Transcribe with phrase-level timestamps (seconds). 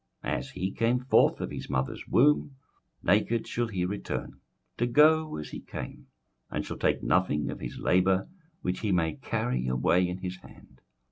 [0.23, 2.55] 21:005:015 As he came forth of his mother's womb,
[3.03, 4.39] naked shall he return
[4.75, 6.07] to go as he came,
[6.49, 8.27] and shall take nothing of his labour,
[8.63, 10.81] which he may carry away in his hand.